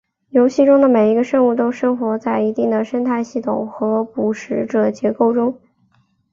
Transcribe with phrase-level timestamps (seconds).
[0.31, 5.59] 游戏中的每一个生物都生活在一定的生态系统和捕食者结构中。